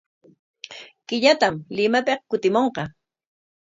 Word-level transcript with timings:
Killatam 1.07 1.55
Limapik 1.75 2.19
kutimunqa. 2.29 2.83